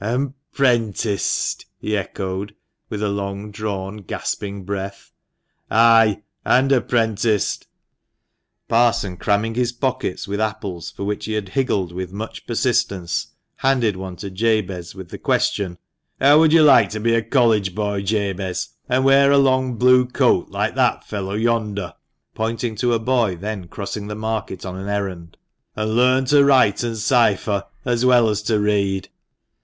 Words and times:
"And 0.03 0.33
'prenticed!" 0.53 1.67
he 1.79 1.95
echoed, 1.95 2.55
with 2.89 3.03
a 3.03 3.07
long 3.09 3.51
drawn, 3.51 3.97
gasping 3.97 4.63
breath. 4.63 5.11
"Ay, 5.69 6.23
and 6.43 6.71
apprenticed." 6.71 7.67
The 7.67 7.67
parson, 8.69 9.17
cramming 9.17 9.53
his 9.53 9.71
pockets 9.71 10.27
with 10.27 10.39
apples, 10.41 10.89
for 10.89 11.03
which 11.03 11.25
he 11.25 11.33
had 11.33 11.49
higgled 11.49 11.91
with 11.91 12.11
much 12.11 12.47
persistence, 12.47 13.27
handed 13.57 13.95
one 13.95 14.15
to 14.15 14.31
Jabez 14.31 14.95
with 14.95 15.09
the 15.09 15.19
question 15.19 15.77
—"How 16.19 16.39
would 16.39 16.51
you 16.51 16.63
like 16.63 16.89
to 16.89 16.99
be 16.99 17.13
a 17.13 17.21
College 17.21 17.75
boy, 17.75 18.01
Jabez, 18.01 18.69
and 18.89 19.05
wear 19.05 19.29
a 19.31 19.37
long 19.37 19.75
blue 19.75 20.07
coat, 20.07 20.49
like 20.49 20.73
that 20.73 21.03
fellow 21.03 21.33
yonder" 21.35 21.93
(pointing 22.33 22.75
to 22.77 22.93
a 22.95 22.99
boy 22.99 23.35
then 23.35 23.67
crossing 23.67 24.07
the 24.07 24.15
market 24.15 24.65
on 24.65 24.77
an 24.79 24.89
errand)," 24.89 25.37
and 25.75 25.91
learn 25.95 26.25
to 26.25 26.43
write 26.43 26.81
and 26.81 26.97
cypher, 26.97 27.65
as 27.85 28.03
well 28.03 28.29
as 28.29 28.41
to 28.41 28.59
read 28.59 29.07